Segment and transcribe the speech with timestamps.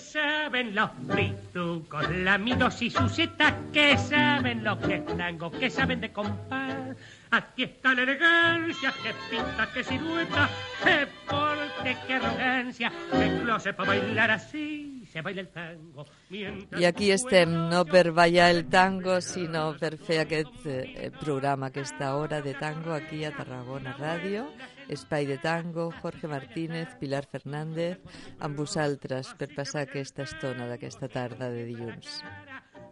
[0.00, 6.12] saben los fritucos, lamidos y sucetas, que saben lo que es tango, que saben de
[6.12, 6.96] compás.
[7.30, 10.48] Aquí está la elegancia, que pinta, que silueta,
[10.82, 16.06] que porte, que arrogancia, que closet para bailar así se baila el tango.
[16.30, 22.14] I aquí estem, no per ballar el tango, sinó per fer aquest eh, programa, aquesta
[22.16, 24.46] hora de tango aquí a Tarragona Ràdio,
[24.88, 27.98] Espai de Tango, Jorge Martínez, Pilar Fernández,
[28.38, 32.22] amb vosaltres per passar aquesta estona d'aquesta tarda de dilluns.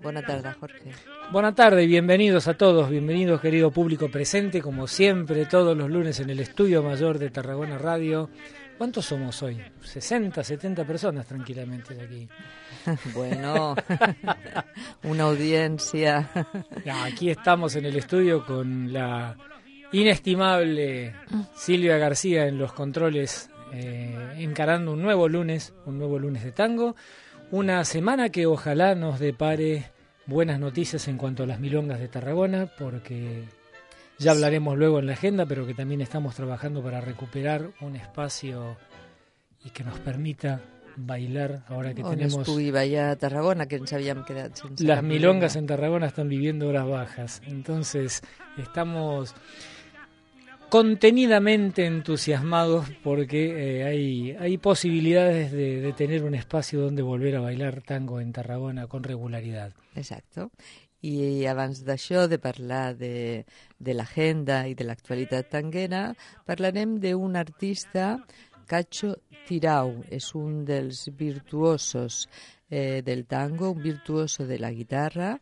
[0.02, 0.92] Buena tarde, Jorge.
[1.32, 6.20] Buenas tardes y bienvenidos a todos, bienvenidos querido público presente, como siempre, todos los lunes
[6.20, 8.30] en el Estudio Mayor de Tarragona Radio.
[8.78, 9.60] ¿Cuántos somos hoy?
[9.82, 12.28] 60, 70 personas tranquilamente de aquí.
[13.12, 13.74] bueno,
[15.02, 16.30] una audiencia.
[17.04, 19.36] aquí estamos en el estudio con la
[19.90, 21.12] inestimable
[21.56, 26.94] Silvia García en los controles, eh, encarando un nuevo lunes, un nuevo lunes de tango.
[27.50, 29.90] Una semana que ojalá nos depare
[30.26, 33.42] buenas noticias en cuanto a las milongas de Tarragona, porque
[34.18, 38.76] ya hablaremos luego en la agenda, pero que también estamos trabajando para recuperar un espacio
[39.64, 40.60] y que nos permita
[40.96, 46.06] bailar ahora que tenemos vaya a Tarragona que nos habían quedado las milongas en Tarragona
[46.06, 48.20] están viviendo horas bajas entonces
[48.56, 49.32] estamos
[50.68, 57.40] contenidamente entusiasmados porque eh, hay, hay posibilidades de, de, tener un espacio donde volver a
[57.40, 59.72] bailar tango en Tarragona con regularidad.
[59.94, 60.50] Exacto.
[61.06, 63.44] I abans d'això, de parlar de,
[63.78, 66.12] de l'agenda i de l'actualitat tanguera,
[66.46, 68.16] parlarem d'un artista,
[68.68, 69.14] Cacho
[69.46, 69.94] Tirau.
[70.10, 72.26] És un dels virtuosos
[72.68, 75.38] eh, del tango, un virtuoso de la guitarra,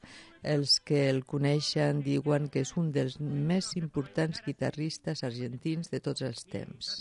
[0.46, 6.22] els que el coneixen diuen que és un dels més importants guitarristes argentins de tots
[6.22, 6.94] els temps.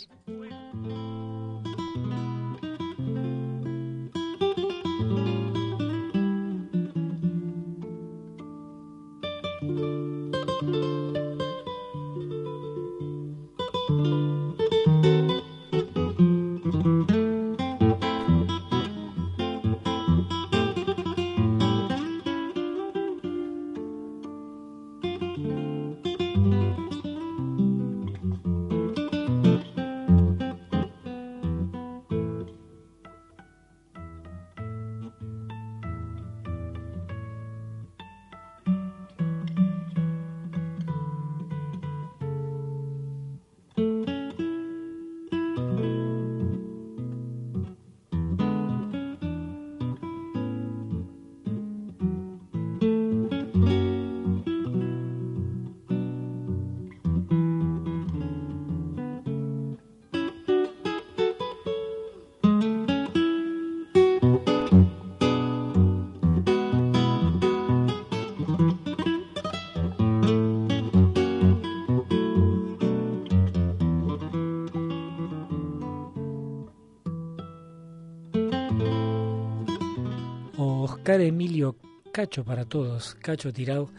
[81.20, 81.76] Emilio
[82.12, 83.90] Cacho para todos, Cacho Tirado,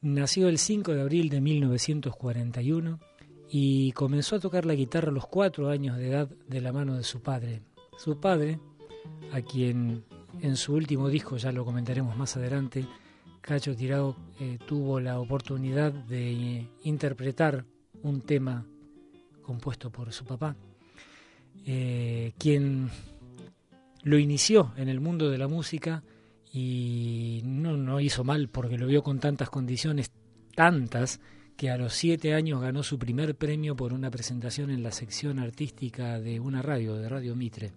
[0.00, 3.00] nació el 5 de abril de 1941
[3.50, 6.94] y comenzó a tocar la guitarra a los cuatro años de edad de la mano
[6.96, 7.62] de su padre.
[7.98, 8.58] Su padre,
[9.32, 10.04] a quien
[10.40, 12.84] en su último disco, ya lo comentaremos más adelante,
[13.40, 17.64] Cacho Tirado eh, tuvo la oportunidad de eh, interpretar
[18.02, 18.66] un tema
[19.42, 20.56] compuesto por su papá,
[21.64, 22.90] eh, quien
[24.02, 26.02] lo inició en el mundo de la música
[26.56, 30.10] y no, no hizo mal porque lo vio con tantas condiciones,
[30.54, 31.20] tantas,
[31.54, 35.38] que a los siete años ganó su primer premio por una presentación en la sección
[35.38, 37.72] artística de una radio, de Radio Mitre.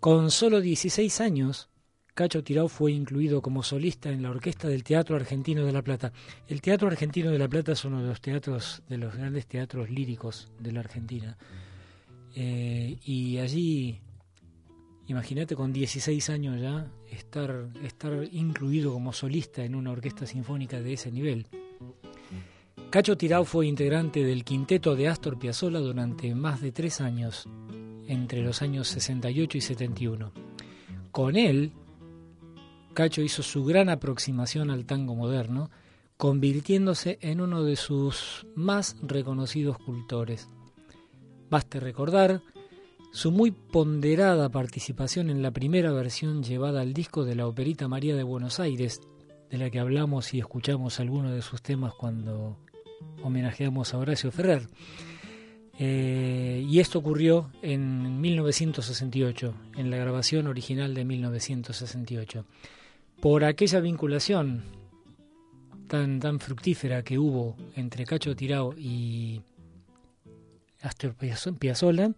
[0.00, 1.70] Con solo 16 años,
[2.12, 6.12] Cacho Tirao fue incluido como solista en la orquesta del Teatro Argentino de La Plata.
[6.48, 9.88] El Teatro Argentino de La Plata es uno de los teatros, de los grandes teatros
[9.90, 11.38] líricos de la Argentina.
[12.34, 14.00] Eh, y allí
[15.08, 20.94] Imagínate con 16 años ya estar, estar incluido como solista en una orquesta sinfónica de
[20.94, 21.46] ese nivel.
[22.90, 27.48] Cacho Tirao fue integrante del quinteto de Astor Piazzolla durante más de tres años,
[28.08, 30.32] entre los años 68 y 71.
[31.12, 31.72] Con él,
[32.94, 35.70] Cacho hizo su gran aproximación al tango moderno,
[36.16, 40.48] convirtiéndose en uno de sus más reconocidos cultores.
[41.50, 42.42] Baste recordar
[43.16, 48.14] su muy ponderada participación en la primera versión llevada al disco de la Operita María
[48.14, 49.00] de Buenos Aires,
[49.48, 52.58] de la que hablamos y escuchamos algunos de sus temas cuando
[53.22, 54.68] homenajeamos a Horacio Ferrer.
[55.78, 62.44] Eh, y esto ocurrió en 1968, en la grabación original de 1968.
[63.22, 64.62] Por aquella vinculación
[65.88, 69.40] tan, tan fructífera que hubo entre Cacho Tirao y
[70.82, 71.14] Astor
[71.58, 72.10] Piazzolla,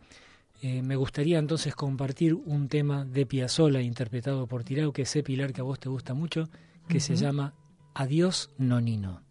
[0.61, 5.53] eh, me gustaría entonces compartir un tema de Piazzolla interpretado por Tirao, que sé, Pilar,
[5.53, 6.49] que a vos te gusta mucho,
[6.89, 7.55] que se llama
[7.95, 9.28] Adiós Nonino.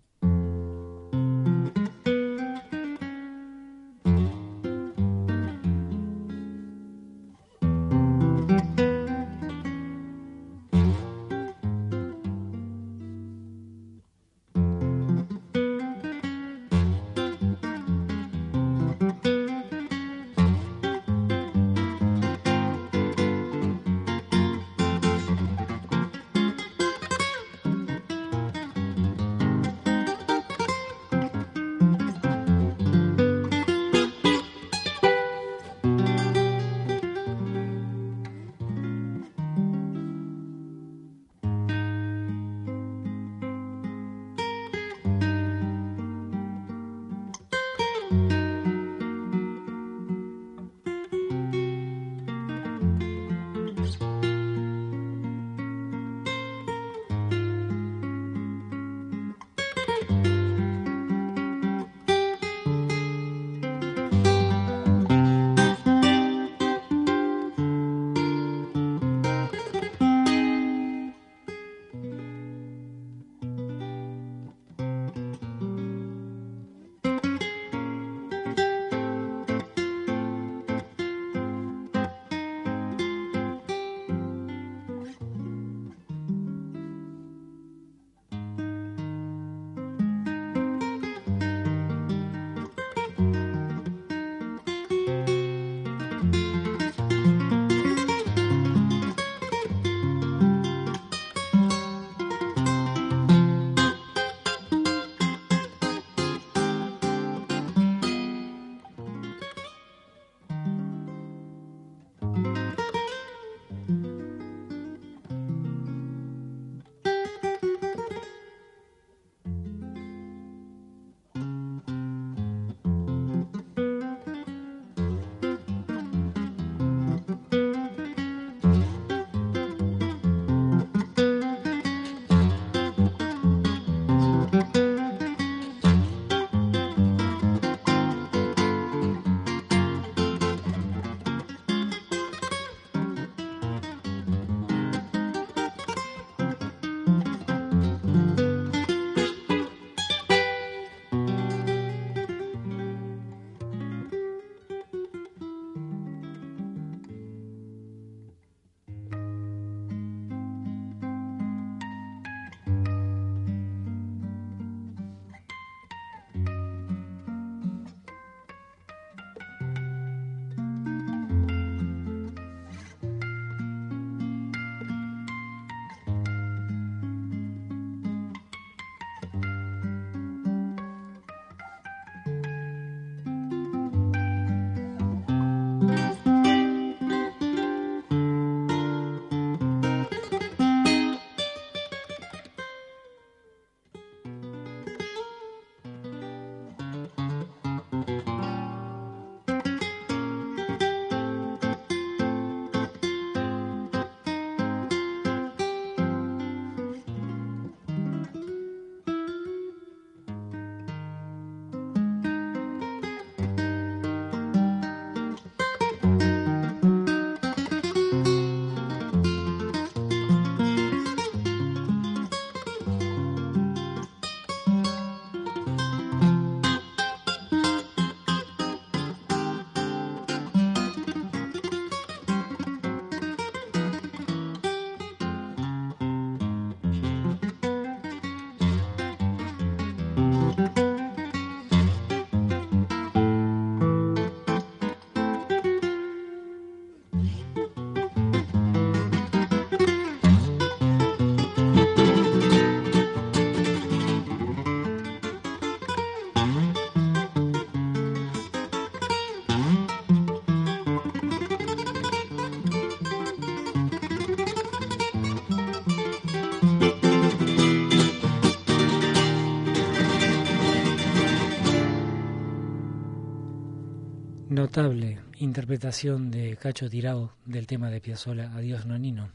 [275.39, 279.31] Interpretación de Cacho Tirao del tema de Piazzolla, Adiós Nonino.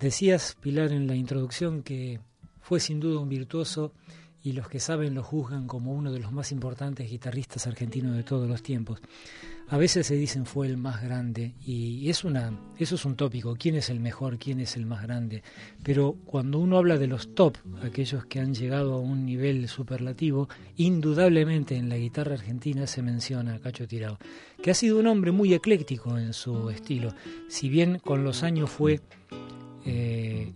[0.00, 2.20] Decías, Pilar, en la introducción que
[2.62, 3.92] fue sin duda un virtuoso
[4.44, 8.24] y los que saben lo juzgan como uno de los más importantes guitarristas argentinos de
[8.24, 9.00] todos los tiempos.
[9.68, 13.56] A veces se dicen fue el más grande y es una, eso es un tópico,
[13.58, 15.42] quién es el mejor, quién es el más grande.
[15.82, 20.48] Pero cuando uno habla de los top, aquellos que han llegado a un nivel superlativo,
[20.76, 24.18] indudablemente en la guitarra argentina se menciona a Cacho Tirado,
[24.62, 27.14] que ha sido un hombre muy ecléctico en su estilo.
[27.48, 29.00] Si bien con los años fue
[29.86, 30.52] eh,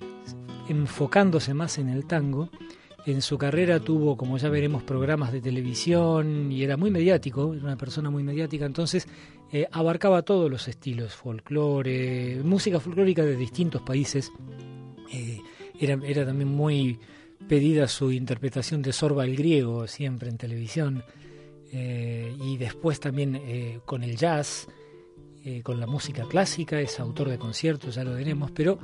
[0.68, 2.50] enfocándose más en el tango,
[3.06, 7.62] en su carrera tuvo, como ya veremos, programas de televisión y era muy mediático, era
[7.62, 9.06] una persona muy mediática, entonces
[9.52, 14.32] eh, abarcaba todos los estilos, folclore, música folclórica de distintos países.
[15.12, 15.40] Eh,
[15.78, 16.98] era, también muy
[17.48, 21.04] pedida su interpretación de Sorba el griego, siempre en televisión,
[21.72, 23.40] eh, y después también
[23.84, 24.66] con el jazz,
[25.62, 28.78] con la música clásica, es autor de conciertos, ya lo veremos, pero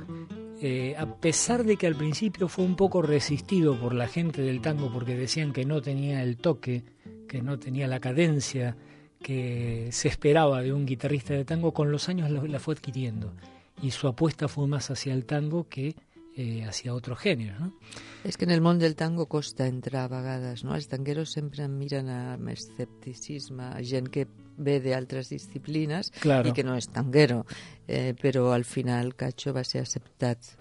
[0.61, 4.61] eh, a pesar de que al principio fue un poco resistido por la gente del
[4.61, 6.85] tango porque decían que no tenía el toque,
[7.27, 8.77] que no tenía la cadencia
[9.21, 13.33] que se esperaba de un guitarrista de tango, con los años la, fue adquiriendo.
[13.81, 15.95] Y su apuesta fue más hacia el tango que
[16.35, 17.59] eh, hacia otro género.
[17.59, 17.73] No?
[18.23, 20.75] És que en el món del tango costa entrar a vegades, no?
[20.75, 24.25] Els tangueros sempre miren amb escepticisme a gent que
[24.57, 26.49] ve d'altres disciplines claro.
[26.49, 27.43] i que no és tanguero,
[27.87, 30.53] eh, però al final Cacho va ser acceptat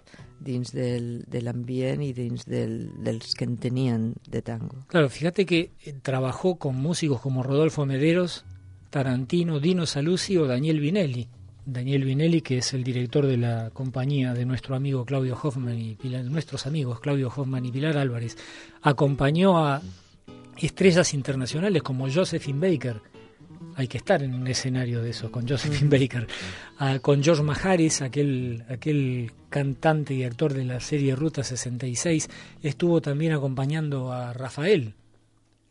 [0.43, 4.83] dins del, de l'ambient i dins del, dels que entenien de tango.
[4.88, 8.45] Claro, fíjate que eh, trabajó con músicos como Rodolfo Mederos,
[8.91, 11.29] Tarantino, Dino Saluzzi o Daniel Vinelli.
[11.64, 15.95] Daniel Vinelli, que es el director de la compañía de nuestro amigo Claudio Hoffman y
[15.95, 18.37] Pilar, nuestros amigos Claudio Hoffman y Pilar Álvarez,
[18.83, 19.81] acompañó a
[20.61, 23.00] estrellas internacionales como Josephine Baker.
[23.76, 26.26] Hay que estar en un escenario de eso, con Josephine Baker,
[27.00, 32.28] con George Maharis, aquel, aquel cantante y actor de la serie Ruta 66,
[32.62, 34.95] estuvo también acompañando a Rafael,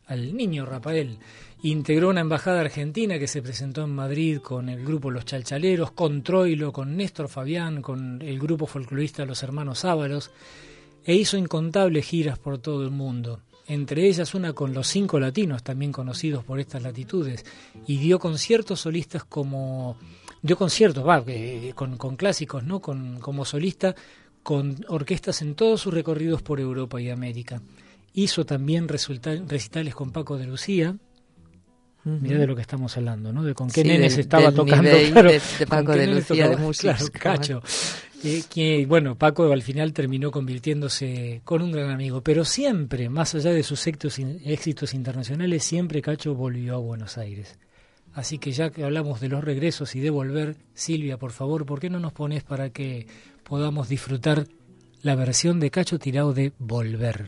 [0.07, 1.19] al niño Rafael.
[1.63, 6.24] Integró una embajada argentina que se presentó en Madrid con el grupo Los Chalchaleros, con
[6.24, 10.32] Troilo, con Néstor Fabián, con el grupo folclorista Los Hermanos Ábalos,
[11.06, 15.62] e hizo incontables giras por todo el mundo, entre ellas una con los cinco latinos,
[15.62, 17.46] también conocidos por estas latitudes,
[17.86, 19.98] y dio conciertos solistas como
[20.41, 22.80] dio conciertos, va, eh, con, con, clásicos, ¿no?
[22.80, 23.94] Con, como solista,
[24.41, 27.62] con orquestas en todos sus recorridos por Europa y América.
[28.15, 30.98] Hizo también recitales con Paco de Lucía,
[32.03, 33.43] Mira de lo que estamos hablando, ¿no?
[33.43, 34.89] De con qué nenes estaba tocando.
[35.12, 36.96] Claro, de, Paco de Lucía de música.
[36.96, 37.63] Claro, Cacho.
[38.50, 43.51] que, bueno, Paco al final terminó convirtiéndose con un gran amigo, pero siempre, más allá
[43.51, 47.60] de sus éxitos, éxitos internacionales, siempre Cacho volvió a Buenos Aires.
[48.13, 51.79] Así que ya que hablamos de los regresos y de volver, Silvia, por favor, ¿por
[51.79, 53.08] qué no nos pones para que
[53.43, 54.48] podamos disfrutar
[55.01, 57.27] la versión de Cacho Tirado de Volver?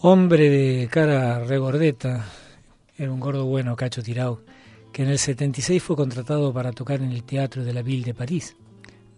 [0.00, 2.24] Hombre de cara regordeta,
[2.96, 4.42] era un gordo bueno, Cacho Tirao,
[4.92, 8.14] que en el 76 fue contratado para tocar en el Teatro de la Ville de
[8.14, 8.54] París,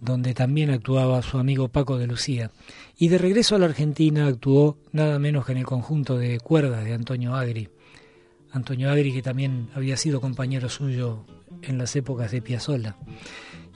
[0.00, 2.50] donde también actuaba su amigo Paco de Lucía.
[2.96, 6.82] Y de regreso a la Argentina actuó nada menos que en el conjunto de cuerdas
[6.82, 7.68] de Antonio Agri.
[8.50, 11.26] Antonio Agri que también había sido compañero suyo
[11.60, 12.96] en las épocas de Piazzolla.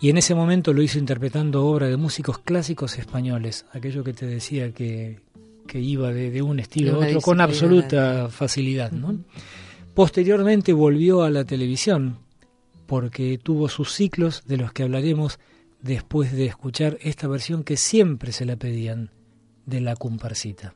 [0.01, 4.25] Y en ese momento lo hizo interpretando obra de músicos clásicos españoles, aquello que te
[4.25, 5.21] decía que,
[5.67, 8.93] que iba de, un estilo a otro con absoluta facilidad.
[8.93, 9.19] ¿no?
[9.95, 12.19] Posteriormente volvió a la televisión
[12.87, 15.39] porque tuvo sus ciclos de los que hablaremos
[15.81, 19.11] después de escuchar esta versión que siempre se la pedían
[19.67, 20.75] de la comparsita.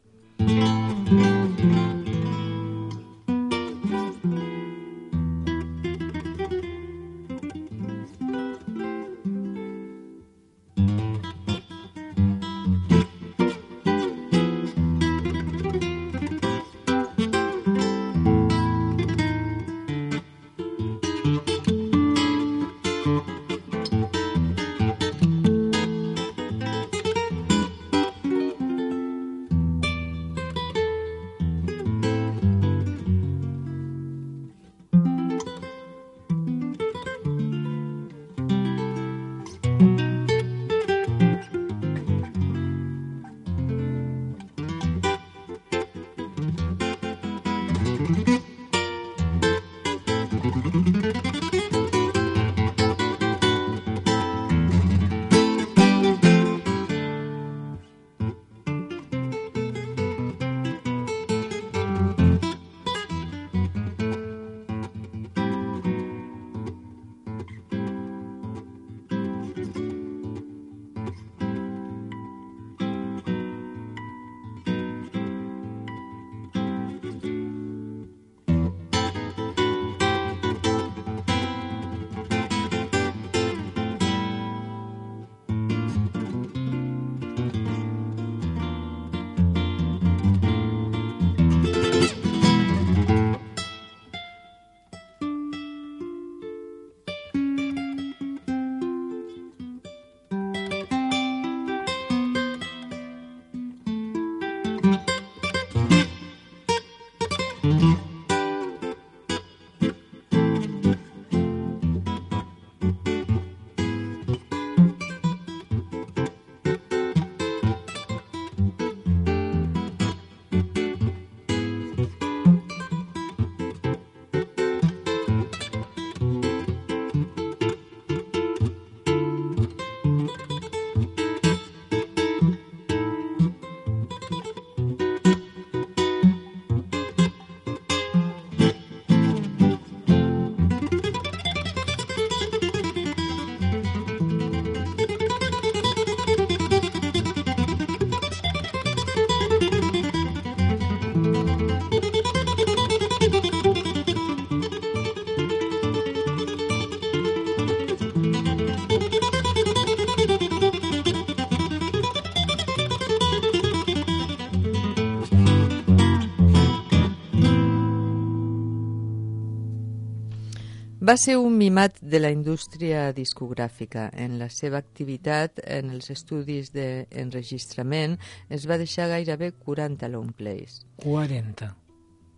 [171.08, 174.10] Va ser un mimat de la indústria discogràfica.
[174.12, 178.18] En la seva activitat en els estudis d'enregistrament
[178.52, 180.82] es va deixar gairebé 40 long plays.
[181.00, 181.70] 40.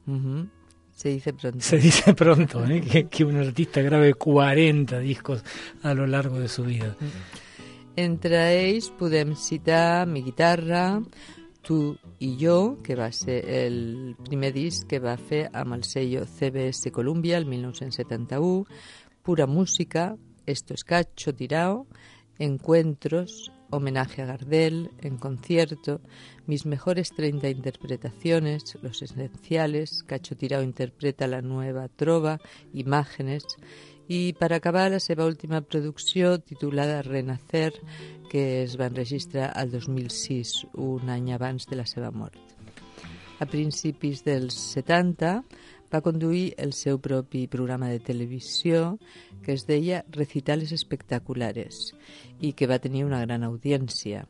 [0.07, 0.49] Uh -huh.
[0.95, 1.61] Se dice pronto.
[1.61, 2.81] Se dice pronto, ¿eh?
[2.81, 5.43] que, que, un artista grabe 40 discos
[5.83, 6.95] a lo largo de su vida.
[7.97, 11.03] Entre ells podem citar Mi guitarra,
[11.63, 16.25] Tu i jo, que va ser el primer disc que va fer amb el sello
[16.25, 18.65] CBS Columbia el 1971,
[19.23, 21.87] Pura Música, Esto es Cacho Tirao,
[22.39, 26.01] Encuentros, Homenaje a Gardel, En Concierto,
[26.47, 32.41] Mis Mejores 30 Interpretaciones, Los Esenciales, Cacho Tirao interpreta la nueva trova,
[32.73, 33.45] Imágenes,
[34.11, 37.71] i per acabar la seva última producció titulada Renacer
[38.31, 42.41] que es va enregistrar al 2006, un any abans de la seva mort.
[43.39, 45.31] A principis dels 70
[45.95, 48.99] va conduir el seu propi programa de televisió
[49.45, 51.95] que es deia Recitales Espectaculares
[52.41, 54.27] i que va tenir una gran audiència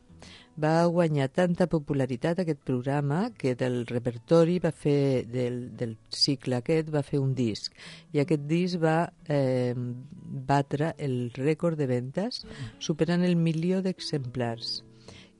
[0.60, 6.92] va guanyar tanta popularitat aquest programa que del repertori va fer del, del cicle aquest
[6.92, 7.72] va fer un disc
[8.12, 12.44] i aquest disc va eh, batre el rècord de ventes
[12.78, 14.80] superant el milió d'exemplars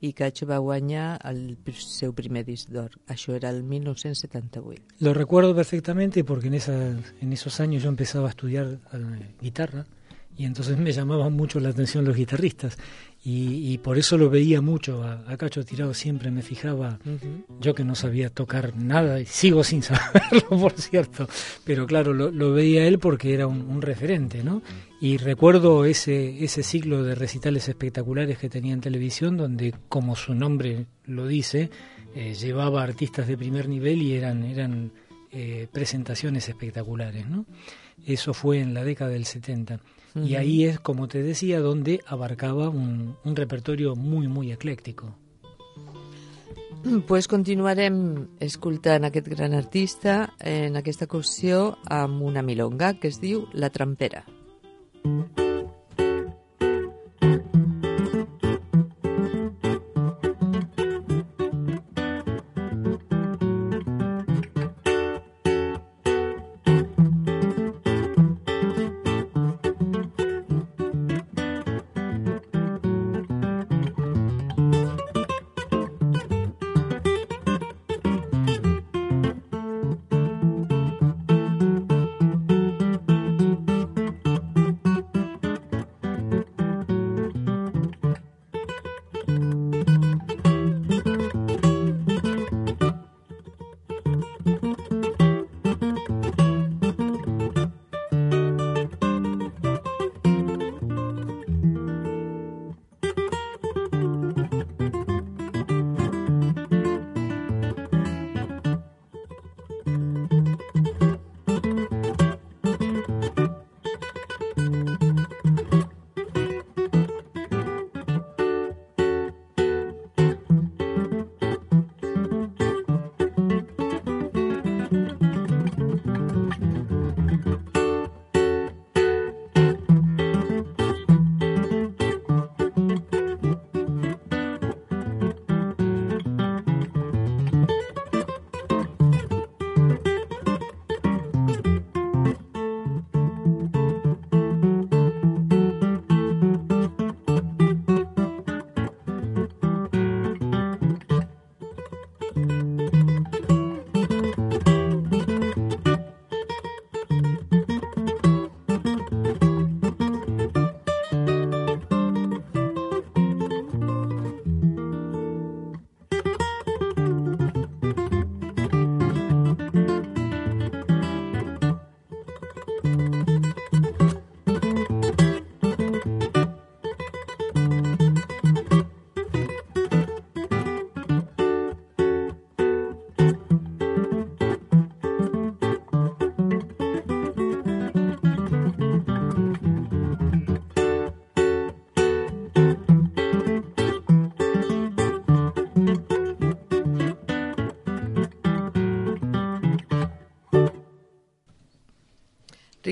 [0.01, 2.95] i Cacho va guanyar el seu primer disc d'or.
[3.05, 4.97] Això era el 1978.
[4.99, 6.73] Lo recuerdo perfectamente porque en, esa,
[7.21, 9.85] en esos años yo empezaba a estudiar eh, guitarra
[10.35, 12.77] y entonces me llamaban mucho la atención los guitarristas
[13.23, 16.97] y, por eso lo veía mucho a, Cacho Tirado, siempre me fijaba,
[17.59, 21.27] yo que no sabía tocar nada, y sigo sin saberlo, por cierto,
[21.63, 24.63] pero claro, lo, veía él porque era un, referente, ¿no?
[24.99, 30.33] Y recuerdo ese, ese ciclo de recitales espectaculares que tenía en televisión, donde, como su
[30.33, 31.69] nombre lo dice,
[32.15, 34.91] eh, llevaba artistas de primer nivel y eran, eran
[35.31, 37.45] eh, presentaciones espectaculares, ¿no?
[38.05, 39.79] Eso fue en la década del 70.
[40.15, 45.15] Y ahí es, como te decía, donde abarcaba un, un repertorio muy, muy ecléctico.
[47.07, 53.45] Pues continuarem escoltant aquest gran artista en aquesta ocasió amb una milonga que es diu
[53.53, 54.25] La Trampera.
[55.03, 55.50] Mm -hmm.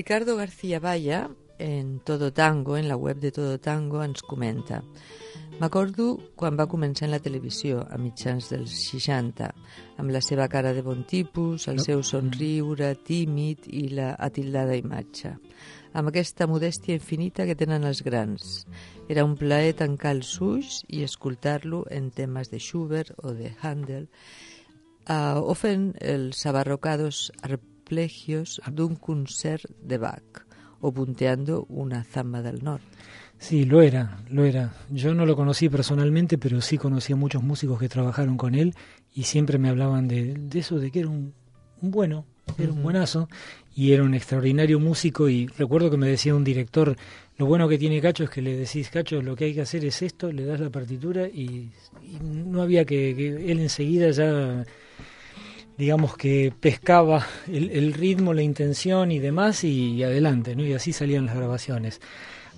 [0.00, 4.78] Ricardo García Valla, en Todo Tango, en la web de Todo Tango, ens comenta.
[5.60, 9.50] M'acordo quan va començar en la televisió, a mitjans dels 60,
[10.00, 15.34] amb la seva cara de bon tipus, el seu somriure tímid i la atildada imatge,
[15.92, 18.64] amb aquesta modèstia infinita que tenen els grans.
[19.12, 24.08] Era un plaer tancar els ulls i escoltar-lo en temes de Schubert o de Handel,
[25.12, 27.26] uh, o fent els abarrocados
[27.90, 30.46] arpegios d'un concert de Bach
[30.80, 32.86] o punteando una zamba del norte.
[33.38, 34.72] Sí, lo era, lo era.
[34.90, 38.74] Yo no lo conocí personalmente, pero sí conocí a muchos músicos que trabajaron con él
[39.14, 41.34] y siempre me hablaban de, de eso, de que era un,
[41.80, 42.26] bueno,
[42.58, 43.28] era un buenazo
[43.74, 46.96] y era un extraordinario músico y recuerdo que me decía un director,
[47.38, 49.84] lo bueno que tiene Cacho es que le decís, Cacho, lo que hay que hacer
[49.84, 51.70] es esto, le das la partitura y,
[52.22, 54.64] no había que, que él enseguida ya
[55.80, 60.62] digamos que pescaba el, ritmo, la intención y demás y, adelante, ¿no?
[60.62, 62.02] Y así salían las grabaciones.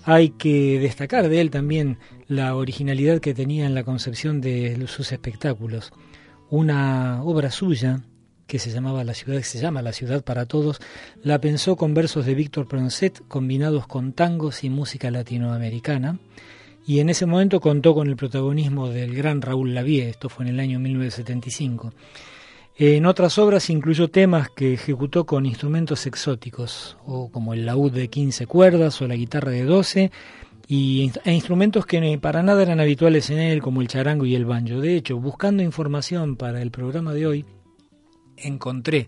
[0.03, 5.13] Hay que destacar de él también la originalidad que tenía en la concepción de sus
[5.13, 5.93] espectáculos.
[6.49, 8.01] Una obra suya
[8.45, 10.81] que se llamaba La ciudad, que se llama La ciudad para todos,
[11.23, 16.19] la pensó con versos de Víctor Proncet combinados con tangos y música latinoamericana.
[16.85, 20.49] Y en ese momento contó con el protagonismo del gran Raúl Lavie, esto fue en
[20.55, 21.93] el año 1975.
[22.75, 28.09] En otras obras incluyó temas que ejecutó con instrumentos exóticos, o como el laúd de
[28.09, 30.11] 15 cuerdas o la guitarra de 12,
[30.67, 34.45] y, e instrumentos que para nada eran habituales en él, como el charango y el
[34.45, 34.81] banjo.
[34.81, 37.45] De hecho, buscando información para el programa de hoy,
[38.37, 39.07] encontré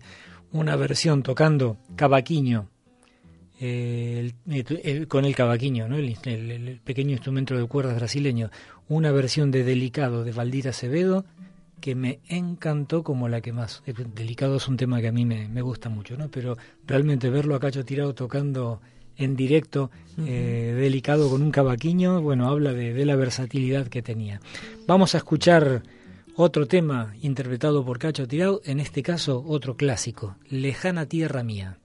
[0.52, 2.68] una versión tocando cavaquinho,
[3.58, 4.32] eh,
[5.08, 5.96] con el cavaquinho, ¿no?
[5.96, 8.50] El, pequeño instrumento de cuerdas brasileño,
[8.88, 11.24] una versión de Delicado de Valdir Acevedo
[11.80, 13.82] que me encantó como la que más.
[14.14, 16.28] Delicado es un tema que a mí me, me gusta mucho, ¿no?
[16.28, 18.80] pero realmente verlo a Cacho Tirado tocando
[19.16, 24.40] en directo, eh, delicado con un cavaquinho, bueno, habla de, de, la versatilidad que tenía.
[24.86, 25.82] Vamos a escuchar
[26.36, 31.78] otro tema interpretado por Cacho Tirado, en este caso otro clásico, Lejana Tierra Mía.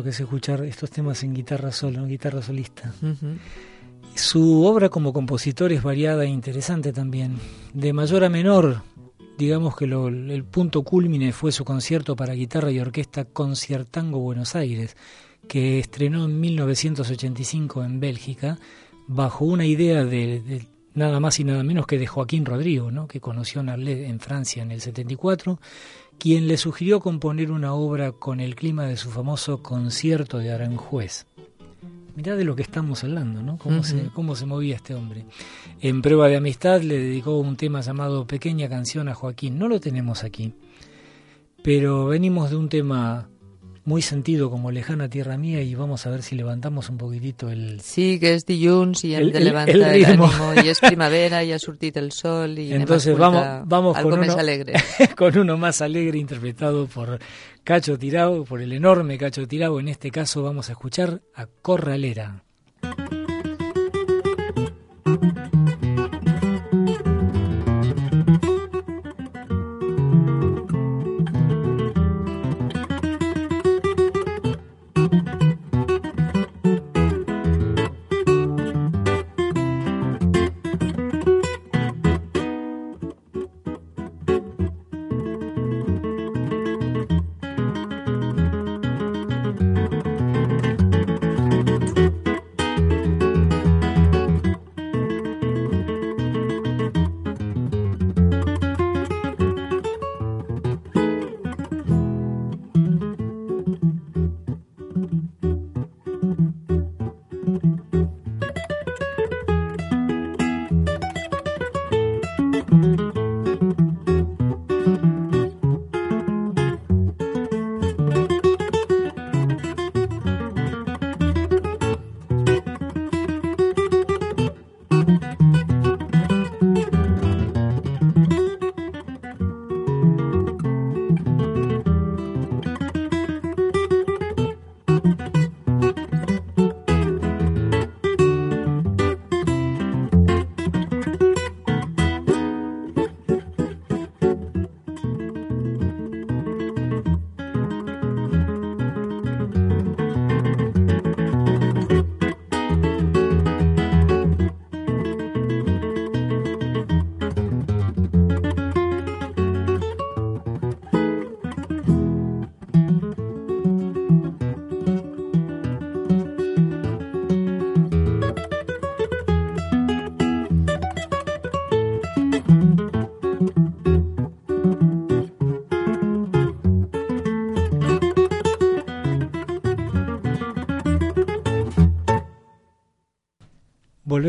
[0.00, 2.92] Hermoso que es escuchar estos temas en guitarra solo, en guitarra solista.
[4.14, 7.36] Su obra como compositor es variada e interesante también.
[7.72, 8.82] De mayor a menor,
[9.38, 14.96] digamos que el punto culmine fue su concierto para guitarra y orquesta Conciertango Buenos Aires,
[15.48, 18.58] que estrenó en 1985 en Bélgica,
[19.06, 23.06] bajo una idea de, nada más y nada menos que de Joaquín Rodrigo, ¿no?
[23.06, 25.58] que conoció a en Francia en el 74
[26.20, 31.24] quien le sugirió componer una obra con el clima de su famoso concierto de Aranjuez.
[32.14, 33.56] Mirá de lo que estamos hablando, ¿no?
[33.56, 35.24] Cómo, se, cómo se movía este hombre.
[35.80, 39.58] En prueba de amistad le dedicó un tema llamado Pequeña canción a Joaquín.
[39.58, 40.52] No lo tenemos aquí,
[41.62, 43.30] pero venimos de un tema
[43.84, 47.80] muy sentido como lejana tierra mía y vamos a ver si levantamos un poquitito el...
[47.80, 50.30] Sí, que es dilluns y el, de levantar el, ánimo
[50.62, 54.74] y es primavera y ha surtido el sol y entonces vamos vamos con uno, alegre.
[55.16, 57.18] con uno más alegre interpretado por
[57.64, 59.80] Cacho Tirao, por el enorme Cacho Tirao.
[59.80, 62.44] En este caso vamos a escuchar a Corralera.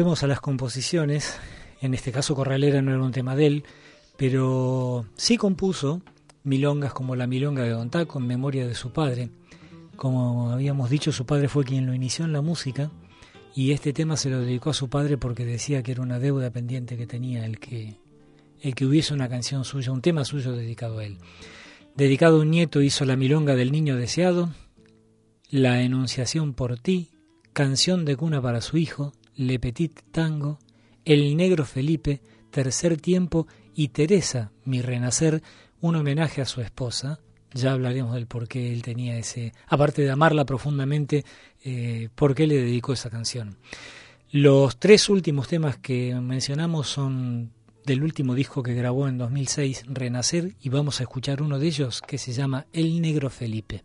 [0.02, 1.38] Volvemos a las composiciones,
[1.80, 3.64] en este caso Corralera no era un tema de él,
[4.18, 6.02] pero sí compuso
[6.44, 9.30] milongas como la milonga de Don Taco en memoria de su padre.
[9.98, 12.90] Como habíamos dicho, su padre fue quien lo inició en la música
[13.54, 16.50] y este tema se lo dedicó a su padre porque decía que era una deuda
[16.50, 18.00] pendiente que tenía el que,
[18.60, 21.20] el que hubiese una canción suya, un tema suyo dedicado a él.
[21.96, 24.50] Dedicado a un nieto hizo la milonga del niño deseado,
[25.52, 27.12] la enunciación por ti,
[27.54, 30.60] canción de cuna para su hijo, Le Petit Tango,
[31.04, 35.42] El Negro Felipe, Tercer Tiempo y Teresa, mi renacer,
[35.80, 37.20] un homenaje a su esposa.
[37.54, 41.26] Ya hablaremos del por qué él tenía ese, aparte de amarla profundamente,
[41.64, 43.58] eh, por qué le dedicó esa canción.
[44.30, 47.52] Los tres últimos temas que mencionamos son
[47.86, 52.02] del último disco que grabó en 2006, Renacer, y vamos a escuchar uno de ellos
[52.02, 53.84] que se llama El Negro Felipe.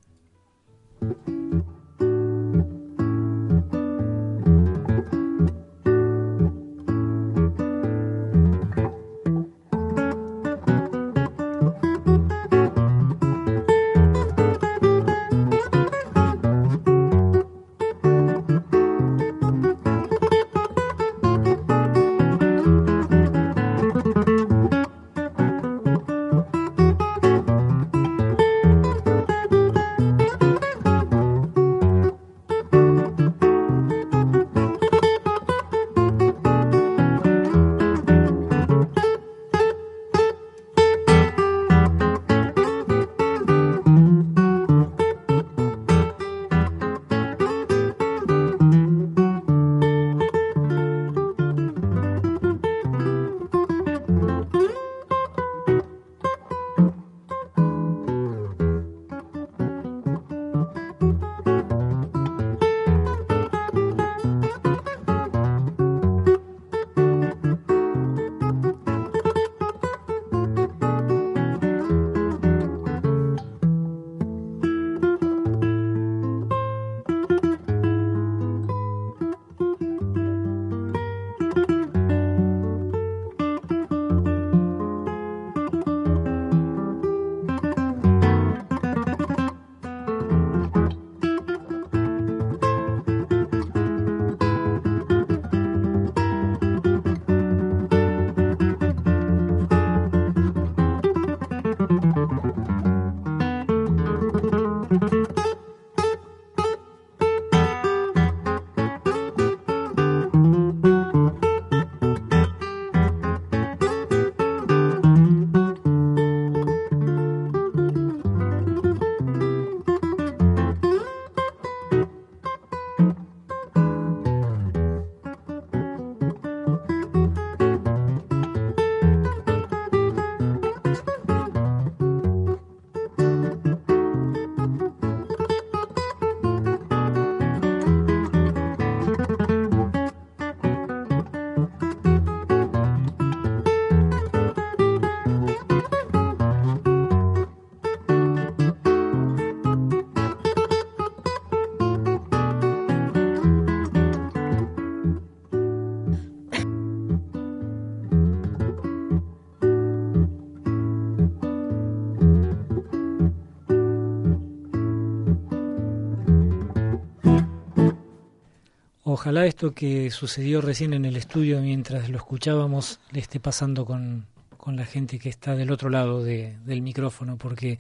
[169.18, 174.26] Ojalá esto que sucedió recién en el estudio mientras lo escuchábamos le esté pasando con,
[174.66, 177.78] la gente que está del otro lado del micrófono, porque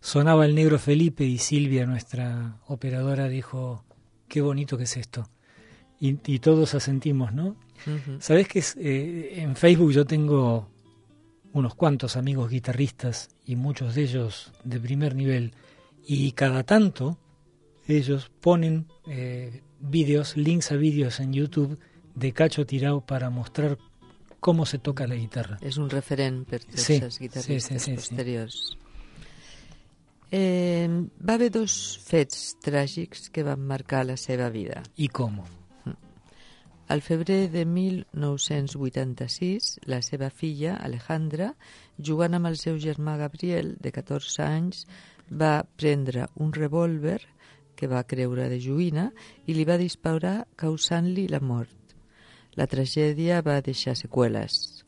[0.00, 3.84] sonaba el negro Felipe y Silvia, nuestra operadora, dijo,
[4.28, 5.28] qué bonito que es esto.
[6.00, 7.54] Y, todos asentimos, ¿no?
[8.18, 10.70] Sabes que eh, en Facebook yo tengo
[11.52, 15.52] unos cuantos amigos guitarristas y muchos de ellos de primer nivel,
[16.06, 17.18] y cada tanto
[17.86, 21.78] ellos ponen eh, vídeos, links a vídeos en YouTube
[22.14, 23.78] de Cacho Tirao para mostrar
[24.40, 25.58] cómo se toca la guitarra.
[25.62, 28.72] És un referent per tots sí, els guitarristes sí, sí, sí, posteriors.
[28.72, 28.78] Sí.
[30.30, 30.88] Eh,
[31.24, 34.82] va haver dos fets tràgics que van marcar la seva vida.
[34.96, 35.40] I com?
[36.88, 41.54] Al febrer de 1986, la seva filla, Alejandra,
[42.00, 44.86] jugant amb el seu germà Gabriel, de 14 anys,
[45.28, 47.20] va prendre un revòlver
[47.78, 49.08] que va creure de joïna
[49.46, 51.94] i li va disparar causant-li la mort.
[52.58, 54.82] La tragèdia va deixar seqüeles.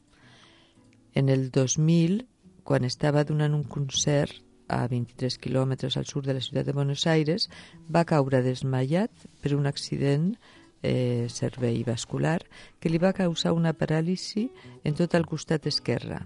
[1.14, 2.24] En el 2000,
[2.66, 4.34] quan estava donant un concert
[4.70, 7.48] a 23 quilòmetres al sud de la ciutat de Buenos Aires,
[7.90, 9.10] va caure desmaiat
[9.42, 10.32] per un accident
[10.82, 12.40] eh, cervell vascular
[12.80, 14.48] que li va causar una paràlisi
[14.84, 16.22] en tot el costat esquerre,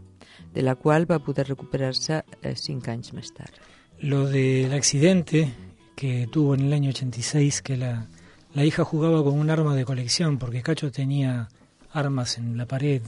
[0.55, 3.61] de la qual va poder recuperar-se eh, cinc anys més tard.
[4.01, 5.49] Lo del accidente
[5.95, 8.07] que tuvo en el año 86, que la,
[8.55, 11.49] la hija jugaba con un arma de colección, porque Cacho tenía
[11.93, 13.03] armas en la pared,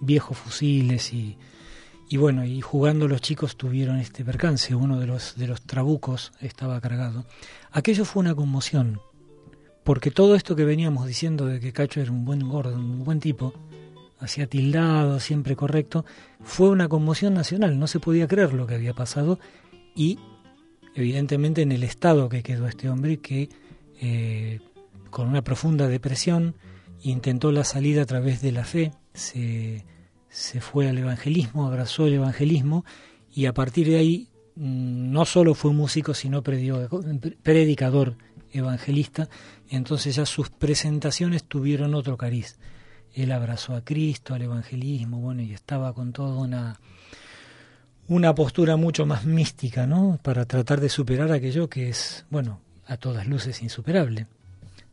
[0.00, 1.36] viejos fusiles y,
[2.08, 6.32] y bueno, y jugando los chicos tuvieron este percance, uno de los, de los trabucos
[6.40, 7.26] estaba cargado.
[7.70, 9.00] Aquello fue una conmoción,
[9.84, 13.20] porque todo esto que veníamos diciendo de que Cacho era un buen gordo, un buen
[13.20, 13.52] tipo,
[14.20, 16.04] hacía tildado, siempre correcto,
[16.42, 19.38] fue una conmoción nacional, no se podía creer lo que había pasado
[19.94, 20.18] y
[20.98, 23.48] evidentemente en el estado que quedó este hombre que
[24.00, 24.58] eh,
[25.10, 26.56] con una profunda depresión
[27.02, 29.84] intentó la salida a través de la fe, se,
[30.28, 32.84] se fue al evangelismo, abrazó el evangelismo
[33.32, 38.16] y a partir de ahí mm, no solo fue músico, sino predicador
[38.50, 39.28] evangelista,
[39.68, 42.58] entonces ya sus presentaciones tuvieron otro cariz.
[43.14, 46.80] Él abrazó a Cristo, al evangelismo, bueno, y estaba con toda una,
[48.08, 50.18] una postura mucho más mística, ¿no?
[50.22, 54.26] Para tratar de superar aquello que es, bueno, a todas luces insuperable.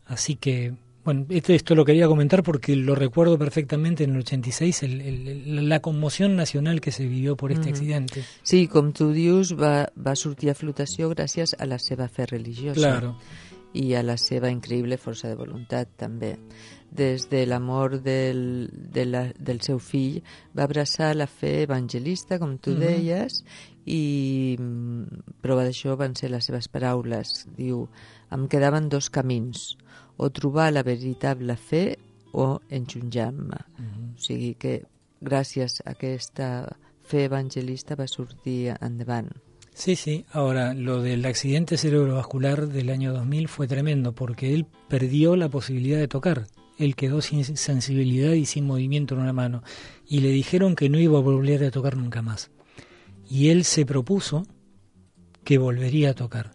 [0.05, 0.74] Así que
[1.05, 5.70] bueno, esto, esto, lo quería comentar porque lo recuerdo perfectamente en el 86, el, el,
[5.70, 8.24] la conmoción nacional que se vivió por este accidente.
[8.41, 12.82] Sí, com tu dius, va, va sortir a flotació gràcies a la seva fe religiosa.
[12.82, 13.18] Claro.
[13.76, 16.36] i a la seva increïble força de voluntat també.
[16.95, 20.21] Des de l'amor del, de la, del seu fill
[20.55, 22.87] va abraçar la fe evangelista, com tu mm -hmm.
[22.87, 23.43] deies,
[23.85, 27.47] i mm, prova d'això van ser les seves paraules.
[27.57, 27.87] Diu,
[28.31, 29.77] em quedaven dos camins,
[30.17, 31.97] o trobar la veritable fe
[32.31, 33.59] o enxonjar-me.
[33.77, 34.15] Mm -hmm.
[34.15, 34.83] O sigui que
[35.21, 39.29] gràcies a aquesta fe evangelista va sortir endavant.
[39.73, 40.25] Sí, sí.
[40.31, 45.99] Ahora, lo del accidente cerebrovascular del año 2000 fue tremendo porque él perdió la posibilidad
[45.99, 46.47] de tocar.
[46.78, 49.63] Él quedó sin sensibilidad y sin movimiento en una mano.
[50.07, 52.51] Y le dijeron que no iba a volver a tocar nunca más.
[53.30, 54.45] Y él se propuso
[55.43, 56.51] que volvería a tocar.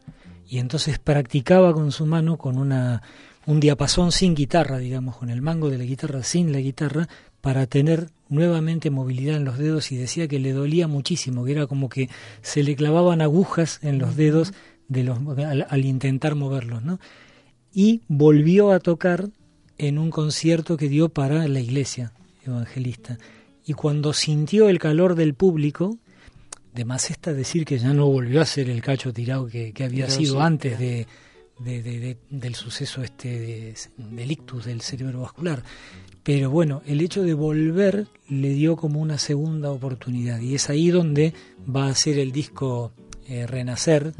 [0.49, 3.03] Y entonces practicaba con su mano con una
[3.47, 7.09] un diapasón sin guitarra, digamos, con el mango de la guitarra sin la guitarra,
[7.41, 11.67] para tener nuevamente movilidad en los dedos y decía que le dolía muchísimo, que era
[11.67, 12.11] como que
[12.43, 14.53] se le clavaban agujas en los dedos
[14.89, 17.01] de los, al, intentar moverlos, ¿no?
[17.73, 19.31] Y volvió a tocar
[19.81, 22.13] en un concierto que dio para la iglesia
[22.47, 23.19] evangelista.
[23.65, 25.97] Y cuando sintió el calor del público,
[26.75, 30.11] de más está decir que ya no volvió a ser el cacho tirado que, había
[30.11, 31.07] sido antes de,
[31.59, 35.63] de, del suceso este de, del ictus del cerebro vascular.
[36.23, 40.91] Pero bueno, el hecho de volver le dio como una segunda oportunidad y es ahí
[40.91, 41.33] donde
[41.75, 42.93] va a ser el disco
[43.31, 44.13] eh, Renacer,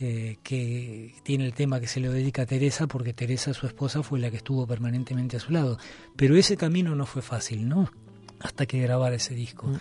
[0.00, 4.02] eh, que tiene el tema que se lo dedica a Teresa, porque Teresa, su esposa,
[4.02, 5.78] fue la que estuvo permanentemente a su lado.
[6.14, 7.90] Pero ese camino no fue fácil, ¿no?
[8.40, 9.68] Hasta que grabara ese disco.
[9.68, 9.80] Mm.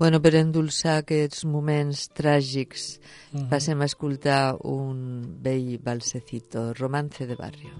[0.00, 3.48] Bueno, per endolçar aquests moments tràgics, uh -huh.
[3.50, 7.70] passem a escoltar un vell balsecito, Romance de Barrio.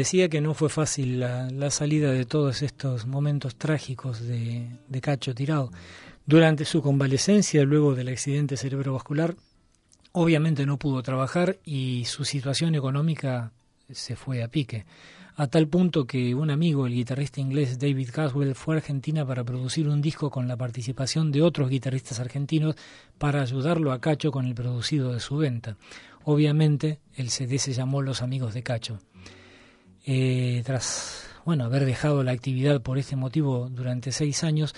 [0.00, 4.70] Decía que no fue fácil la, salida de todos estos momentos trágicos de,
[5.02, 5.70] Cacho Tirado.
[6.24, 9.34] Durante su convalecencia, luego del accidente cerebrovascular,
[10.12, 13.52] obviamente no pudo trabajar y su situación económica
[13.90, 14.86] se fue a pique,
[15.36, 19.44] a tal punto que un amigo, el guitarrista inglés David Caswell, fue a Argentina para
[19.44, 22.74] producir un disco con la participación de otros guitarristas argentinos
[23.18, 25.76] para ayudarlo a Cacho con el producido de su venta.
[26.24, 28.98] Obviamente, el CD se llamó Los Amigos de Cacho.
[30.06, 34.74] Eh, tras bueno, haber dejado la actividad por este motivo durante seis años,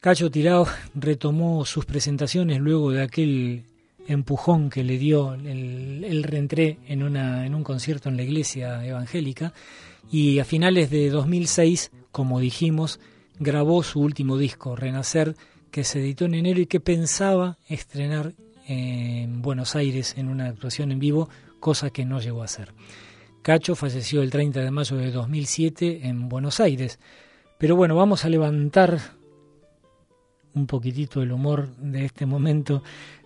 [0.00, 3.64] Cacho Tirao retomó sus presentaciones luego de aquel
[4.06, 8.84] empujón que le dio el, el reentré en, una, en un concierto en la iglesia
[8.84, 9.54] evangélica
[10.10, 13.00] y a finales de 2006, como dijimos,
[13.38, 15.36] grabó su último disco, Renacer,
[15.70, 18.32] que se editó en enero y que pensaba estrenar
[18.66, 21.28] en Buenos Aires en una actuación en vivo,
[21.60, 22.72] cosa que no llegó a hacer.
[23.44, 26.98] Cacho falleció el 30 de mayo de 2007 en Buenos Aires.
[27.58, 28.98] Pero bueno, vamos a levantar
[30.54, 32.82] un poquitito el humor de este momento,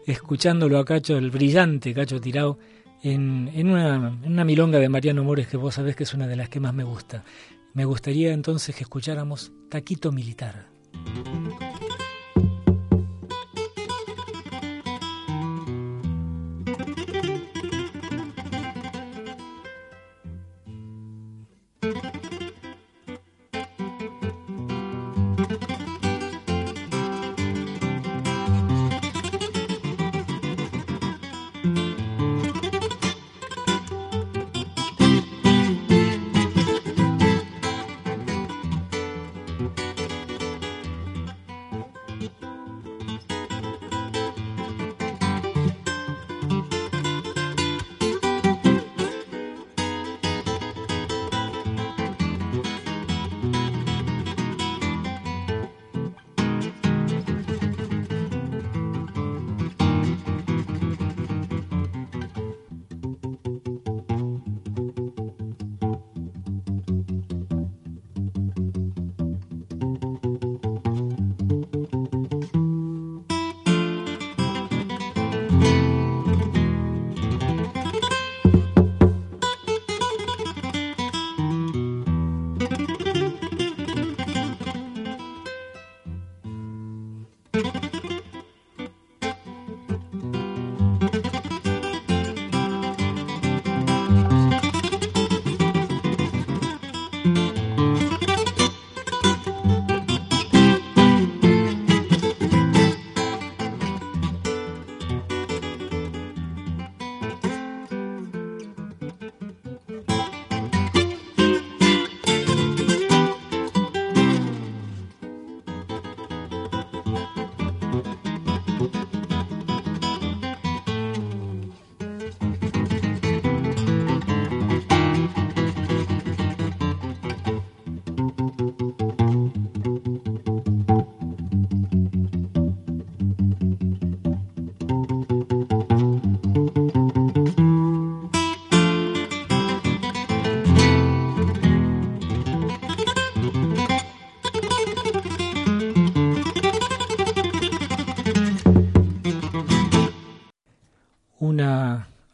[0.09, 2.59] escuchándolo a Cacho, el brillante Cacho Tirao,
[3.05, 6.27] en, en, una, en una milonga de Mariano Mores que vos sabés que es una
[6.27, 7.23] de las que más me gusta.
[7.75, 10.67] Me gustaría entonces que escucháramos Taquito Militar.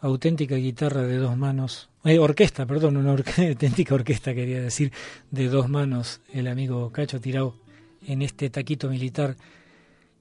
[0.05, 3.13] Auténtica guitarra de dos manos, eh, orquesta, perdón, una
[3.49, 4.93] auténtica orquesta quería decir,
[5.31, 7.55] de dos manos, el amigo Cacho Tirao
[8.07, 9.37] en este taquito militar.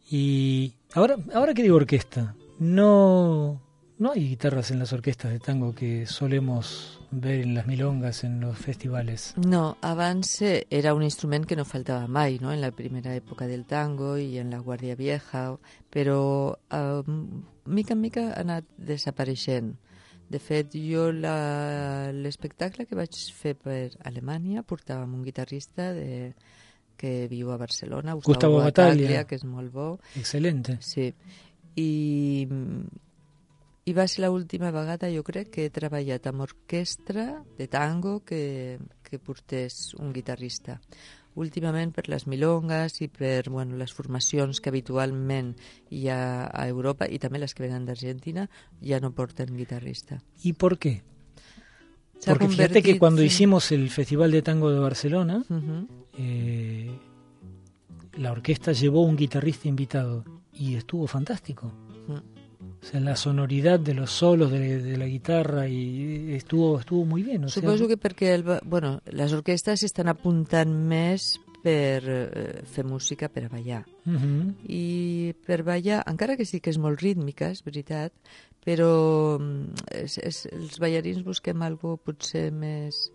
[0.10, 3.62] Y ahora, ahora que digo orquesta, no,
[3.98, 8.40] no hay guitarras en las orquestas de tango que solemos ver en las milongas, en
[8.40, 9.34] los festivales.
[9.38, 12.52] No, avance era un instrumento que no faltaba mai, no?
[12.52, 15.58] en la primera época del tango y en la Guardia Vieja,
[15.90, 16.60] pero
[17.66, 19.78] mica en mica ha anat desapareixent.
[20.30, 26.34] De fet, jo l'espectacle que vaig fer per Alemanya portàvem un guitarrista de,
[26.98, 29.88] que viu a Barcelona, Gustavo, Gustavo Bataglia, que és molt bo.
[30.18, 30.80] Excelente.
[30.82, 31.12] Sí.
[31.78, 32.48] I
[33.86, 38.80] i va ser l'última vegada, jo crec, que he treballat amb orquestra de tango que,
[39.04, 40.80] que portés un guitarrista.
[41.36, 45.56] Últimament per les milongas i per bueno, les formacions que habitualment
[45.90, 48.46] hi ha a Europa i també les que venen d'Argentina
[48.80, 50.22] ja no porten guitarrista.
[50.44, 51.02] ¿Y por qué?
[52.26, 55.88] Porque fíjate que cuando hicimos el Festival de Tango de Barcelona, uh -huh.
[56.18, 56.92] eh,
[58.18, 60.24] la orquesta llevó un guitarrista invitado
[60.54, 61.74] y estuvo fantástico.
[62.08, 62.33] Uh -huh.
[62.84, 67.24] O sea, la sonoridad de los solos de, de, la guitarra y estuvo estuvo muy
[67.24, 67.46] bien.
[67.46, 67.88] O Suposo sea...
[67.88, 73.50] que perquè el, bueno, les orquestes estan apuntant més per eh, fer música per a
[73.50, 73.86] ballar.
[74.04, 74.54] Uh -huh.
[74.68, 78.12] I per ballar, encara que sí que és molt rítmica, és veritat,
[78.66, 79.40] però
[79.88, 83.12] és, és, els ballarins busquem algo potser més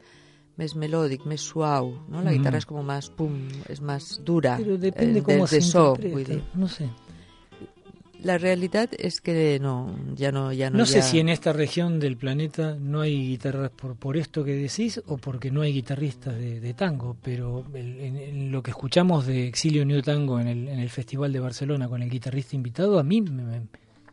[0.56, 2.20] més melòdic, més suau, ¿no?
[2.20, 2.64] La guitarra mm.
[2.64, 3.36] és com més pum,
[3.68, 4.56] és més dura.
[4.56, 6.42] Pero depende eh, de, de se so, vull dir.
[6.54, 6.88] No sé.
[8.22, 10.78] La realidad es que no, ya no, ya no.
[10.78, 10.90] No ya...
[10.90, 15.00] sé si en esta región del planeta no hay guitarras por, por esto que decís
[15.06, 19.26] o porque no hay guitarristas de, de tango, pero el, en, en, lo que escuchamos
[19.26, 22.98] de Exilio New Tango en el, en el Festival de Barcelona con el guitarrista invitado,
[22.98, 23.60] a mí me, me,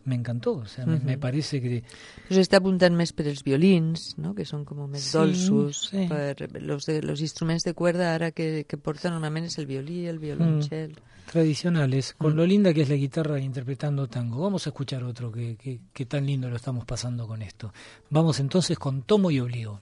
[0.03, 0.99] me encantó, o sea, uh -huh.
[0.99, 1.83] me, me, parece que...
[2.27, 4.35] Pues està apuntant més per els violins, no?
[4.35, 6.05] que són com més sí, dolços, sí.
[6.07, 10.05] per los, de, los instruments de cuerda ara que, que porten normalment és el violí,
[10.05, 10.91] el violoncel...
[10.91, 12.37] Mm tradicionales, con mm.
[12.37, 14.41] lo linda que es la guitarra interpretando tango.
[14.41, 17.73] Vamos a escuchar otro que, que, que tan lindo lo estamos pasando con esto.
[18.09, 19.81] Vamos entonces con Tomo y Obligo.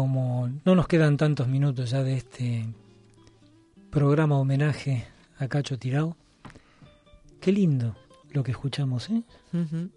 [0.00, 2.66] Como no nos quedan tantos minutos ya de este
[3.90, 5.04] programa homenaje
[5.38, 6.16] a Cacho Tirao,
[7.38, 7.94] qué lindo
[8.30, 9.22] lo que escuchamos, ¿eh?
[9.52, 9.90] Uh -huh.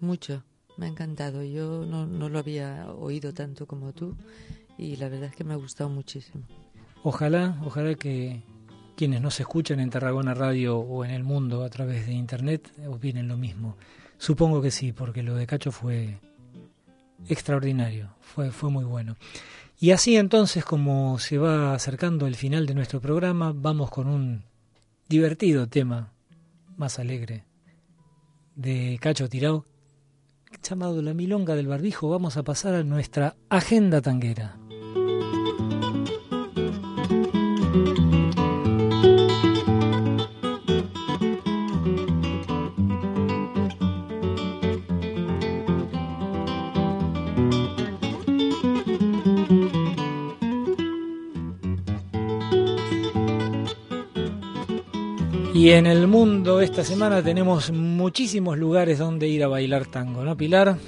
[0.00, 0.44] Mucho,
[0.76, 1.42] me ha encantado.
[1.42, 4.16] Yo no, no, lo había oído tanto como tú
[4.76, 6.44] y la verdad es que me ha gustado muchísimo.
[7.02, 8.42] Ojalá, ojalá que
[8.96, 13.28] quienes nos escuchan en Tarragona Radio o en el mundo a través de Internet opinen
[13.28, 13.78] lo mismo.
[14.18, 16.18] Supongo que sí, porque lo de Cacho fue
[17.28, 19.16] extraordinario, fue, fue muy bueno.
[19.80, 24.44] Y así entonces, como se va acercando el final de nuestro programa, vamos con un
[25.08, 26.12] divertido tema
[26.76, 27.44] más alegre
[28.56, 29.64] de Cacho Tirao,
[30.62, 32.08] llamado La Milonga del Barbijo.
[32.08, 34.56] Vamos a pasar a nuestra agenda tanguera.
[55.68, 60.34] Y en el mundo esta semana tenemos muchísimos lugares donde ir a bailar tango, ¿no,
[60.34, 60.78] Pilar?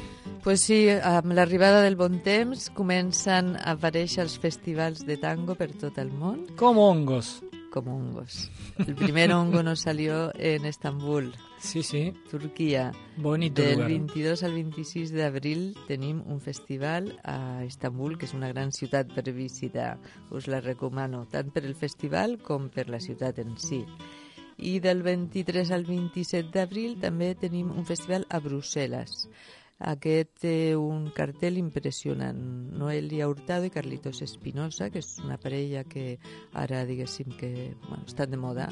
[0.43, 5.69] Pues sí, amb l'arribada del bon temps comencen a aparèixer els festivals de tango per
[5.77, 6.47] tot el món.
[6.57, 7.43] Como hongos.
[7.69, 8.49] Como hongos.
[8.79, 12.15] El primer hongo nos salió en Estambul, Sí, sí.
[12.31, 12.93] Turquía.
[13.19, 13.89] Bonito Del lugar.
[13.89, 19.29] 22 al 26 d'abril tenim un festival a Estambul, que és una gran ciutat per
[19.37, 19.99] visitar.
[20.33, 23.85] Us la recomano, tant per el festival com per la ciutat en si.
[24.61, 29.25] I del 23 al 27 d'abril també tenim un festival a Brussel·les.
[29.81, 32.41] Aquest té un cartel impressionant.
[32.77, 36.19] Noelia Hurtado i Carlitos Espinosa, que és una parella que
[36.53, 38.69] ara, diguéssim, que bueno, estan de moda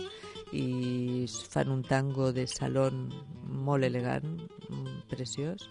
[0.53, 3.09] i fan un tango de salón
[3.49, 4.37] molt elegant,
[5.09, 5.65] preciós.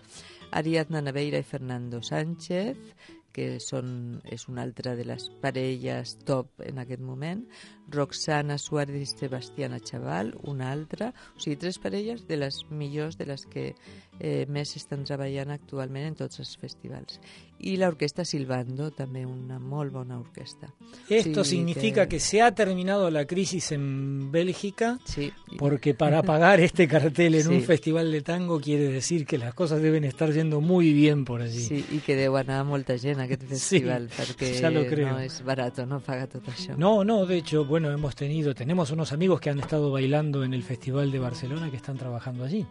[0.49, 2.81] Ariadna Naveira i Fernando Sánchez,
[3.29, 7.45] que són, és una altra de les parelles top en aquest moment.
[7.89, 11.13] Roxana Suárez i Sebastiana Chaval, una altra.
[11.35, 13.75] O sigui, tres parelles de les millors, de les que
[14.19, 17.19] eh, més estan treballant actualment en tots els festivals.
[17.59, 20.69] I l'orquestra Silbando, també una molt bona orquestra.
[21.09, 26.59] Esto Sí, significa que se ha terminado la crisis en Bélgica, Sí, porque para pagar
[26.59, 27.65] este cartel en un Sí.
[27.65, 31.63] festival de tango quiere decir que las cosas deben estar yendo muy bien por allí.
[31.63, 34.81] sí, i que deu anar molta gent a aquest festival, perquè ja no
[35.19, 36.75] és barat no pagar tot això.
[36.77, 40.53] No, no, de hecho, bueno, hemos tenido, tenemos unos amigos que han estado bailando en
[40.53, 42.65] el Festival de Barcelona que están trabajando allí.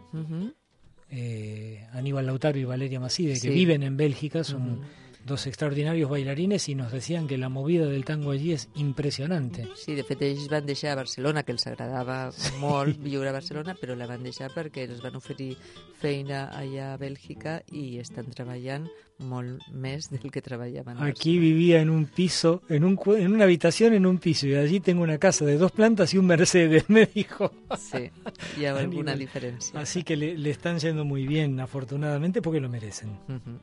[1.11, 4.80] Eh, Aníbal Lautaro y Valeria Macide, que viven en Bélgica, son.
[5.27, 9.66] Dos extraordinarios bailarines y nos decían que la movida del tango allí es impresionante.
[9.74, 13.74] Sí, de fet ells van deixar a Barcelona, que els agradava molt viure a Barcelona,
[13.74, 15.57] però la van deixar perquè els van oferir
[16.01, 18.87] feina allà a Bèlgica i estan treballant
[19.18, 23.45] molt més del que treballaven Aquí vivía en un piso, en, un, cu- en una
[23.45, 26.85] habitación en un piso y allí tengo una casa de dos plantas y un Mercedes,
[26.91, 27.51] me dijo.
[27.79, 28.11] Sí,
[28.66, 29.18] ha alguna Aníbal.
[29.18, 29.81] diferència.
[29.81, 33.09] Así que le, le están yendo muy bien, afortunadamente, porque lo merecen.
[33.27, 33.59] Mhm.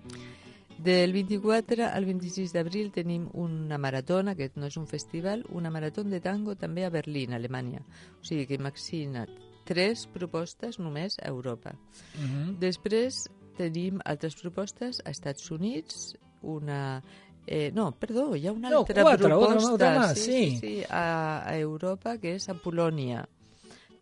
[0.80, 6.04] Del 24 al 26 d'abril tenim una maratona, aquest no és un festival, una marató
[6.04, 7.80] de tango també a Berlín, Alemanya.
[8.20, 9.30] O sigui que imagina't,
[9.66, 11.76] tres propostes només a Europa.
[12.18, 12.58] Ujú.
[12.60, 17.02] Després tenim altres propostes a Estats Units, una...
[17.46, 20.50] Eh, no, perdó, hi ha una No, altra quatre, proposta otra- otra más, sí, sí.
[20.50, 23.26] sí, sí, a, a Europa, que és a Polònia.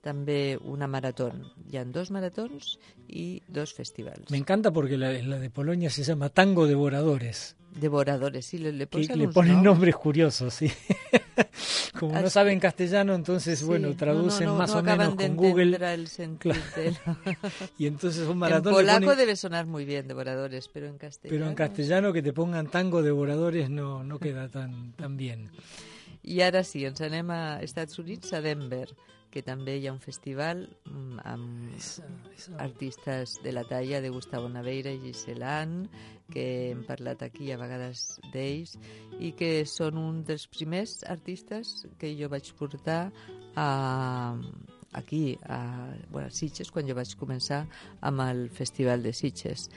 [0.02, 1.30] També una marató.
[1.70, 4.32] Hi ha dos maratons i dos festivals.
[4.32, 8.88] Me encanta porque la, la de Polonia se llama Tango Devoradores, Devoradores, sí, le, le
[8.88, 9.64] que le ponen noms.
[9.66, 10.70] nombres curiosos, sí.
[12.00, 15.28] Como no saben castellano, entonces, Sí, bueno, no, traducen no, no, más o menos de
[15.28, 16.56] con Google el sentido
[17.78, 20.98] y entonces un En maratón le polaco ponen- debe sonar muy bien, devoradores, pero en
[20.98, 21.40] castellano...
[21.40, 25.50] pero en castellano que te pongan Tango Devoradores no, no queda tan, tan bien.
[26.24, 28.90] I ara sí, ens anem a Estats Units, a Denver,
[29.32, 32.06] que també hi ha un festival mm, amb Esa-
[32.36, 35.88] esa- artistes de la talla de Gustavo Naveira i Giselan,
[36.32, 38.78] que hem parlat aquí a vegades d'ells,
[39.20, 43.12] i que són un dels primers artistes que jo vaig portar
[43.56, 44.36] a,
[44.94, 47.66] aquí, a, bueno, a Sitges, quan jo vaig començar
[48.02, 49.70] amb el Festival de Sitges.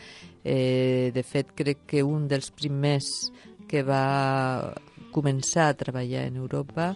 [0.45, 3.31] Eh, de fet, crec que un dels primers
[3.69, 4.75] que va
[5.15, 6.93] començar a treballar en Europa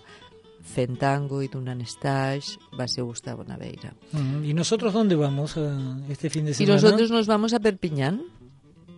[0.62, 3.94] fent tango i donant stage va ser Gustavo Naveira.
[4.44, 6.74] ¿Y nosotros dónde vamos a este fin de Y semana?
[6.80, 8.22] nosotros nos vamos a Perpiñán.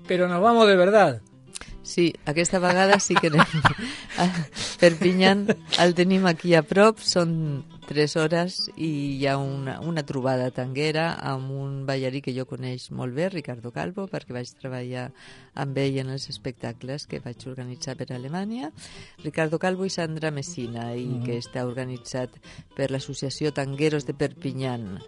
[0.06, 1.20] Pero nos vamos de verdad.
[1.82, 3.40] Sí, aquesta vegada sí que anem
[4.20, 4.26] a
[4.80, 5.46] Perpinyán.
[5.80, 11.08] El tenim aquí a prop, són tres hores i hi ha una, una trobada tanguera
[11.26, 15.08] amb un ballarí que jo coneix molt bé, Ricardo Calvo, perquè vaig treballar
[15.58, 18.70] amb ell en els espectacles que vaig organitzar per Alemanya.
[19.24, 21.24] Ricardo Calvo i Sandra Messina, i Mhm.
[21.24, 22.30] que està organitzat
[22.76, 25.00] per l'associació Tangueros de Perpinyán.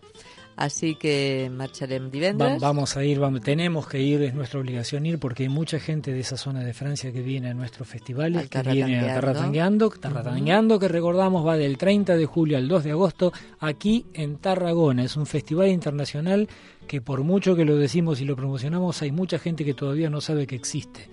[0.63, 2.61] Así que marcharemos Va- divendres.
[2.61, 6.13] vamos a ir, vamos, tenemos que ir, es nuestra obligación ir porque hay mucha gente
[6.13, 9.91] de esa zona de Francia que viene a nuestros festivales, Al que viene a Tarratangueando.
[9.91, 14.37] Tarratangueando, Tarratangueando, que recordamos va del 30 de julio al 2 de agosto aquí en
[14.37, 15.03] Tarragona.
[15.03, 16.47] Es un festival internacional
[16.87, 20.21] que por mucho que lo decimos y lo promocionamos, hay mucha gente que todavía no
[20.21, 21.09] sabe que existe.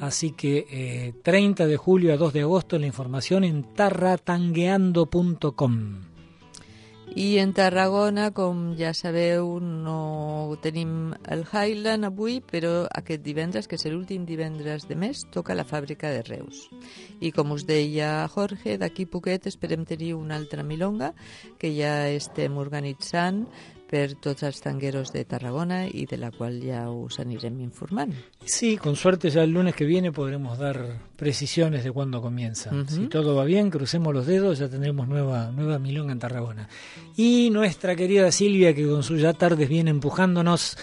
[0.00, 6.09] Así que eh, 30 de julio a 2 de agosto la información en tarratangueando.com.
[7.16, 13.74] I en Tarragona, com ja sabeu, no tenim el Highland avui, però aquest divendres, que
[13.74, 16.68] és l'últim divendres de mes, toca la fàbrica de Reus.
[17.18, 21.10] I com us deia Jorge, d'aquí poquet esperem tenir una altra milonga
[21.58, 23.42] que ja estem organitzant
[23.90, 28.14] per tots els tangueros de Tarragona i de la qual ja us anirem informant.
[28.44, 32.70] Sí, con suerte ya el lunes que viene podremos dar precisiones de cuándo comienza.
[32.86, 36.68] Si todo va bien, crucemos los dedos, ya tendremos nueva, nueva milonga en Tarragona.
[37.16, 40.76] Y nuestra querida Silvia, que con sus ya tardes viene empujándonos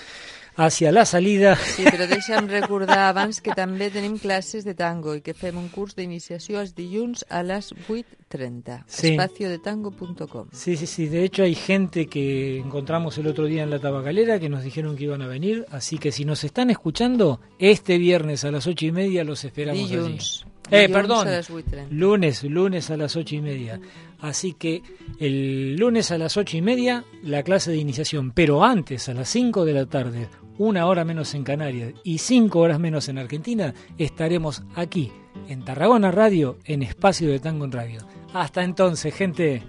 [0.57, 1.55] hacia la salida.
[1.55, 5.69] Sí, però deixa'm recordar abans que també tenim classes de tango i que fem un
[5.69, 8.81] curs d'iniciació els dilluns a les 8.30.
[8.87, 9.13] Sí.
[9.13, 10.47] espaciodetango.com.
[10.51, 11.07] Sí, sí, sí.
[11.07, 14.95] De hecho, hay gente que encontramos el otro día en la tabacalera que nos dijeron
[14.97, 15.65] que iban a venir.
[15.71, 19.89] Así que si nos están escuchando, este viernes a las ocho y media los esperamos
[19.89, 20.41] Dilluns.
[20.43, 20.51] allí.
[20.69, 21.27] Eh, perdón.
[21.27, 21.87] a les 8.30.
[21.91, 23.79] Lunes, lunes a las ocho y media.
[24.19, 24.81] Así que
[25.19, 29.29] el lunes a las ocho y media la clase de iniciación, pero antes a las
[29.29, 30.27] 5 de la tarde,
[30.57, 35.11] una hora menos en Canarias y cinco horas menos en Argentina, estaremos aquí
[35.47, 38.01] en Tarragona Radio, en Espacio de Tango en Radio.
[38.33, 39.63] Hasta entonces, gente.